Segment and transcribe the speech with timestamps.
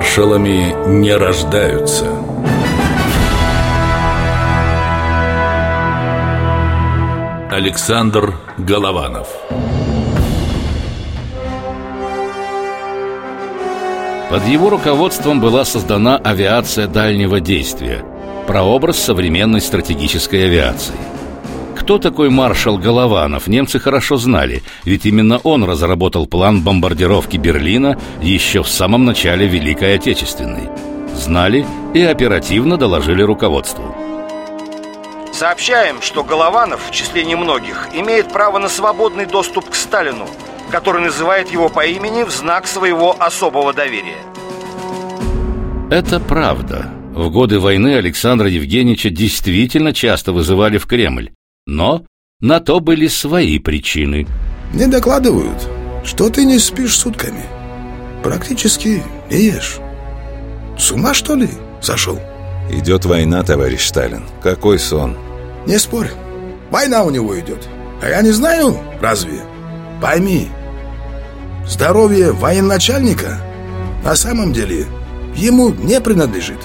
[0.00, 2.06] Маршалами не рождаются.
[7.50, 9.28] Александр Голованов
[14.30, 18.02] Под его руководством была создана авиация дальнего действия,
[18.46, 20.94] прообраз современной стратегической авиации.
[21.90, 28.62] Кто такой маршал Голованов, немцы хорошо знали, ведь именно он разработал план бомбардировки Берлина еще
[28.62, 30.68] в самом начале Великой Отечественной.
[31.16, 33.92] Знали и оперативно доложили руководству.
[35.32, 40.28] Сообщаем, что Голованов, в числе немногих, имеет право на свободный доступ к Сталину,
[40.70, 44.22] который называет его по имени в знак своего особого доверия.
[45.90, 46.88] Это правда.
[47.12, 51.32] В годы войны Александра Евгеньевича действительно часто вызывали в Кремль.
[51.70, 52.04] Но
[52.40, 54.26] на то были свои причины.
[54.72, 55.68] Мне докладывают,
[56.04, 57.44] что ты не спишь сутками.
[58.24, 59.78] Практически не ешь.
[60.76, 61.48] С ума, что ли,
[61.80, 62.18] сошел?
[62.70, 64.24] Идет война, товарищ Сталин.
[64.42, 65.16] Какой сон?
[65.64, 66.10] Не спорь.
[66.72, 67.68] Война у него идет.
[68.02, 69.40] А я не знаю, разве?
[70.02, 70.48] Пойми,
[71.68, 73.38] здоровье военачальника
[74.02, 74.86] на самом деле
[75.36, 76.58] ему не принадлежит,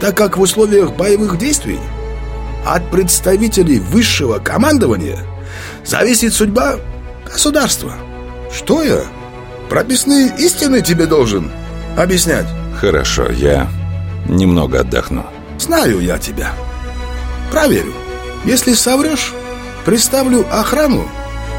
[0.00, 1.80] так как в условиях боевых действий
[2.64, 5.18] от представителей высшего командования
[5.84, 6.76] зависит судьба
[7.24, 7.94] государства.
[8.52, 9.00] Что я?
[9.68, 11.50] Прописные истины тебе должен
[11.96, 12.46] объяснять?
[12.78, 13.68] Хорошо, я
[14.26, 15.24] немного отдохну.
[15.58, 16.52] Знаю я тебя.
[17.50, 17.92] Проверю.
[18.44, 19.32] Если соврешь,
[19.84, 21.08] представлю охрану,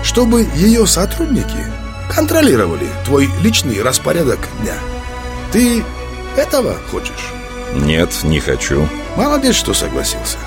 [0.04, 1.66] чтобы ее сотрудники
[2.14, 4.76] контролировали твой личный распорядок дня.
[5.52, 5.84] Ты
[6.36, 7.32] этого хочешь?
[7.74, 8.88] Нет, не хочу.
[9.16, 10.38] Молодец, что согласился.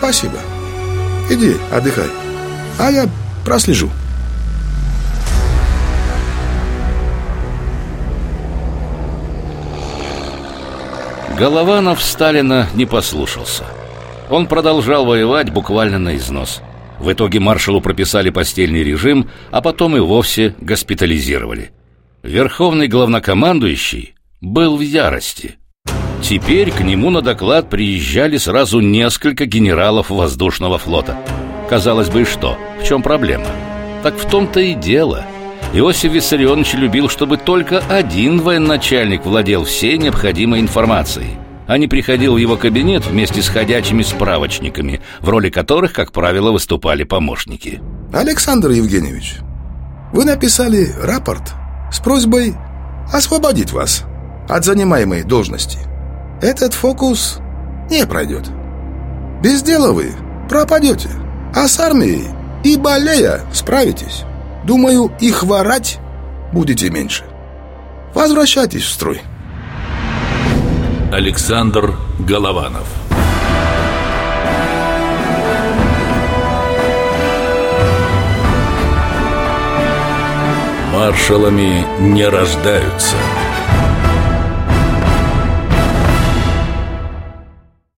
[0.00, 0.38] Спасибо.
[1.28, 2.08] Иди, отдыхай.
[2.78, 3.06] А я
[3.44, 3.90] прослежу.
[11.38, 13.64] Голованов Сталина не послушался.
[14.30, 16.62] Он продолжал воевать буквально на износ.
[16.98, 21.72] В итоге маршалу прописали постельный режим, а потом и вовсе госпитализировали.
[22.22, 25.59] Верховный главнокомандующий был в ярости.
[26.22, 31.18] Теперь к нему на доклад приезжали сразу несколько генералов воздушного флота.
[31.68, 32.56] Казалось бы, что?
[32.80, 33.46] В чем проблема?
[34.02, 35.24] Так в том-то и дело.
[35.72, 41.36] Иосиф Виссарионович любил, чтобы только один военачальник владел всей необходимой информацией,
[41.66, 46.50] а не приходил в его кабинет вместе с ходячими справочниками, в роли которых, как правило,
[46.50, 47.80] выступали помощники.
[48.12, 49.36] Александр Евгеньевич,
[50.12, 51.52] вы написали рапорт
[51.92, 52.54] с просьбой
[53.12, 54.04] освободить вас
[54.48, 55.78] от занимаемой должности.
[56.40, 57.38] Этот фокус
[57.90, 58.48] не пройдет.
[59.42, 60.12] Без дела вы
[60.48, 61.10] пропадете,
[61.54, 62.28] а с армией
[62.64, 64.22] и болея справитесь.
[64.64, 65.98] Думаю, и хворать
[66.52, 67.24] будете меньше.
[68.14, 69.20] Возвращайтесь в строй.
[71.12, 72.86] Александр Голованов
[80.94, 83.16] Маршалами не рождаются–